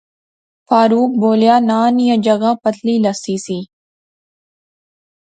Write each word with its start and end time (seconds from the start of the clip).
فاروق 0.67 1.11
بولیا 1.21 1.55
ناں 1.67 1.87
نیاں 1.95 2.19
جاغا 2.25 2.51
پتلی 2.61 2.95
لسی 3.03 3.35
سہی 3.45 3.59